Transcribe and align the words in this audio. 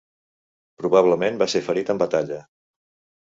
Probablement 0.83 1.37
va 1.43 1.47
ser 1.55 1.63
ferit 1.67 1.91
en 1.95 2.01
batalla. 2.05 2.39